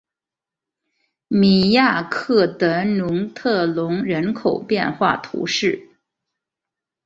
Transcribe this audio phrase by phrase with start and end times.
[1.27, 5.89] 米亚克德农特龙人口变化图示